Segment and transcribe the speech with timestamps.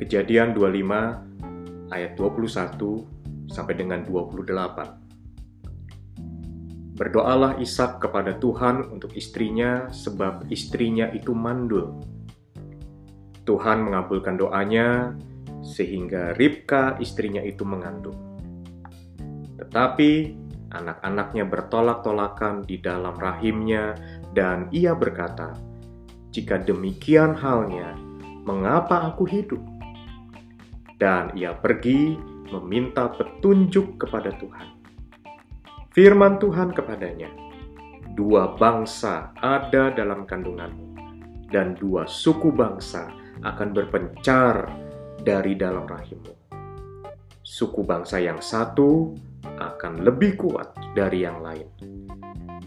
[0.00, 6.96] Kejadian 25 ayat 21 sampai dengan 28.
[6.96, 12.00] Berdoalah Ishak kepada Tuhan untuk istrinya sebab istrinya itu mandul.
[13.44, 15.12] Tuhan mengabulkan doanya
[15.60, 18.16] sehingga Ribka istrinya itu mengandung.
[19.60, 20.12] Tetapi
[20.72, 24.00] anak-anaknya bertolak-tolakan di dalam rahimnya
[24.32, 25.52] dan ia berkata,
[26.32, 27.92] "Jika demikian halnya,
[28.48, 29.60] mengapa aku hidup?"
[31.00, 32.12] Dan ia pergi
[32.52, 34.68] meminta petunjuk kepada Tuhan.
[35.96, 37.32] Firman Tuhan kepadanya,
[38.12, 40.86] "Dua bangsa ada dalam kandunganmu,
[41.48, 43.08] dan dua suku bangsa
[43.40, 44.68] akan berpencar
[45.24, 46.52] dari dalam rahimmu.
[47.40, 49.16] Suku bangsa yang satu
[49.56, 51.66] akan lebih kuat dari yang lain,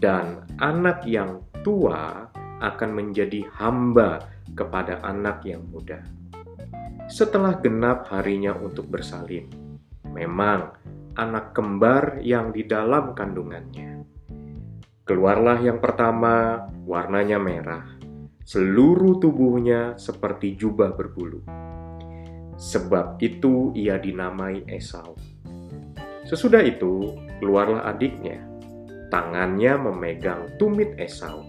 [0.02, 2.28] dan anak yang tua
[2.60, 4.26] akan menjadi hamba
[4.58, 6.23] kepada anak yang muda."
[7.04, 9.52] Setelah genap harinya untuk bersalin,
[10.08, 10.72] memang
[11.20, 14.00] anak kembar yang di dalam kandungannya.
[15.04, 17.84] Keluarlah yang pertama, warnanya merah.
[18.40, 21.44] Seluruh tubuhnya seperti jubah berbulu.
[22.56, 25.12] Sebab itu ia dinamai Esau.
[26.24, 28.40] Sesudah itu, keluarlah adiknya.
[29.12, 31.44] Tangannya memegang tumit Esau.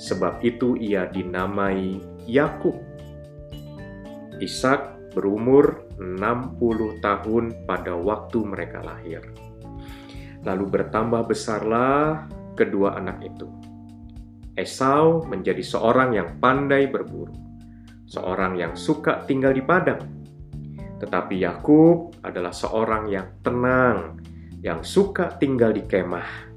[0.00, 2.80] Sebab itu ia dinamai Yakub.
[4.40, 9.22] Ishak berumur 60 tahun pada waktu mereka lahir.
[10.44, 13.48] Lalu bertambah besarlah kedua anak itu.
[14.54, 17.34] Esau menjadi seorang yang pandai berburu,
[18.06, 20.02] seorang yang suka tinggal di padang.
[21.02, 24.22] Tetapi Yakub adalah seorang yang tenang,
[24.62, 26.54] yang suka tinggal di kemah.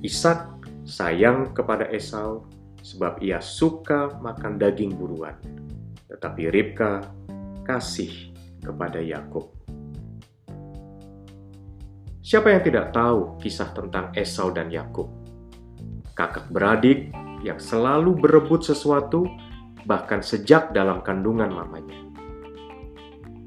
[0.00, 2.46] Ishak sayang kepada Esau
[2.80, 5.36] sebab ia suka makan daging buruan.
[6.08, 7.04] Tetapi Ribka
[7.70, 9.54] kasih kepada Yakub.
[12.18, 15.06] Siapa yang tidak tahu kisah tentang Esau dan Yakub?
[16.18, 17.14] Kakak beradik
[17.46, 19.22] yang selalu berebut sesuatu
[19.86, 21.94] bahkan sejak dalam kandungan mamanya.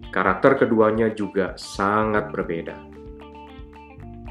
[0.08, 2.80] Karakter keduanya juga sangat berbeda.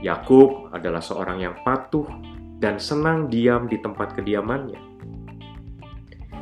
[0.00, 2.09] Yakub adalah seorang yang patuh
[2.59, 4.80] dan senang diam di tempat kediamannya.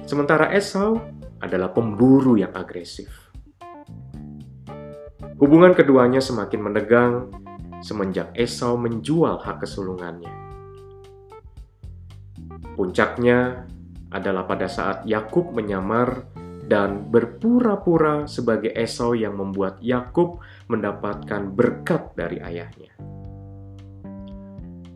[0.06, 0.96] Sementara Esau
[1.42, 3.29] adalah pemburu yang agresif.
[5.40, 7.32] Hubungan keduanya semakin menegang
[7.80, 10.28] semenjak Esau menjual hak kesulungannya.
[12.76, 13.64] Puncaknya
[14.12, 16.28] adalah pada saat Yakub menyamar
[16.68, 22.92] dan berpura-pura sebagai Esau yang membuat Yakub mendapatkan berkat dari ayahnya.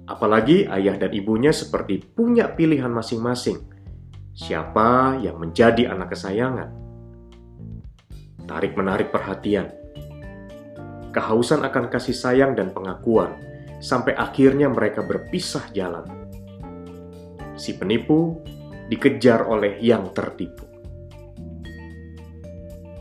[0.04, 3.64] Apalagi ayah dan ibunya seperti punya pilihan masing-masing.
[4.36, 6.68] Siapa yang menjadi anak kesayangan?
[8.44, 9.83] Tarik-menarik perhatian
[11.14, 13.38] kehausan akan kasih sayang dan pengakuan,
[13.78, 16.02] sampai akhirnya mereka berpisah jalan.
[17.54, 18.42] Si penipu
[18.90, 20.66] dikejar oleh yang tertipu.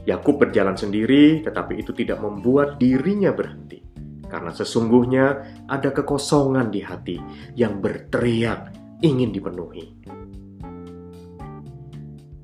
[0.03, 3.79] Yakub berjalan sendiri, tetapi itu tidak membuat dirinya berhenti,
[4.27, 5.25] karena sesungguhnya
[5.65, 7.17] ada kekosongan di hati
[7.55, 9.95] yang berteriak ingin dipenuhi.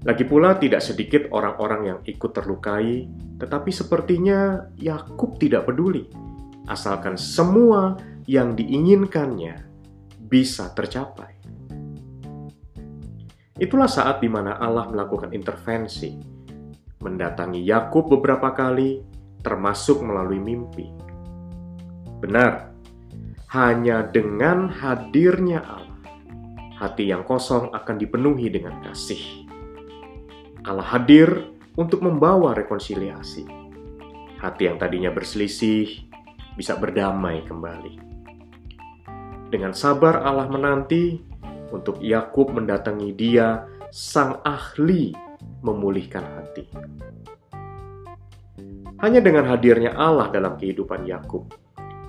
[0.08, 3.08] Lagi pula, tidak sedikit orang-orang yang ikut terlukai
[3.40, 6.12] tetapi sepertinya Yakub tidak peduli,
[6.68, 7.96] asalkan semua
[8.28, 9.64] yang diinginkannya
[10.20, 11.40] bisa tercapai.
[13.56, 16.20] Itulah saat di mana Allah melakukan intervensi,
[17.00, 19.00] mendatangi Yakub beberapa kali,
[19.40, 20.92] termasuk melalui mimpi.
[22.20, 22.76] Benar,
[23.56, 26.04] hanya dengan hadirnya Allah,
[26.76, 29.39] hati yang kosong akan dipenuhi dengan kasih.
[30.68, 31.47] Allah hadir
[31.80, 33.47] untuk membawa rekonsiliasi.
[34.40, 36.08] Hati yang tadinya berselisih
[36.56, 38.00] bisa berdamai kembali.
[39.50, 41.20] Dengan sabar Allah menanti
[41.72, 45.16] untuk Yakub mendatangi dia, sang ahli
[45.64, 46.66] memulihkan hati.
[49.00, 51.47] Hanya dengan hadirnya Allah dalam kehidupan Yakub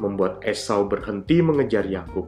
[0.02, 2.26] membuat Esau berhenti mengejar Yakub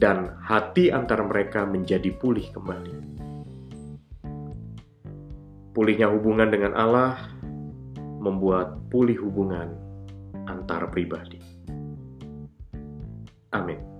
[0.00, 2.94] dan hati antara mereka menjadi pulih kembali.
[5.76, 7.20] Pulihnya hubungan dengan Allah
[8.24, 9.76] membuat pulih hubungan
[10.48, 11.36] antar pribadi.
[13.52, 13.95] Amin.